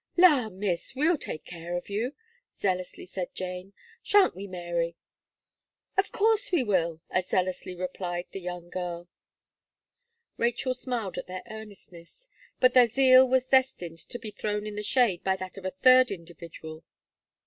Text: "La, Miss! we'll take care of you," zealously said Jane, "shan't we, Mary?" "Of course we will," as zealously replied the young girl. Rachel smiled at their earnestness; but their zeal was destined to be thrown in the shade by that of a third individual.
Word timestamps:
"La, 0.17 0.49
Miss! 0.49 0.95
we'll 0.95 1.15
take 1.15 1.45
care 1.45 1.77
of 1.77 1.87
you," 1.87 2.15
zealously 2.55 3.05
said 3.05 3.35
Jane, 3.35 3.71
"shan't 4.01 4.33
we, 4.35 4.47
Mary?" 4.47 4.95
"Of 5.95 6.11
course 6.11 6.51
we 6.51 6.63
will," 6.63 7.01
as 7.11 7.27
zealously 7.27 7.75
replied 7.75 8.25
the 8.31 8.39
young 8.41 8.67
girl. 8.71 9.09
Rachel 10.37 10.73
smiled 10.73 11.19
at 11.19 11.27
their 11.27 11.43
earnestness; 11.47 12.29
but 12.59 12.73
their 12.73 12.87
zeal 12.87 13.27
was 13.27 13.45
destined 13.45 13.99
to 13.99 14.17
be 14.17 14.31
thrown 14.31 14.65
in 14.65 14.75
the 14.75 14.81
shade 14.81 15.23
by 15.23 15.35
that 15.35 15.55
of 15.55 15.65
a 15.65 15.69
third 15.69 16.09
individual. 16.09 16.83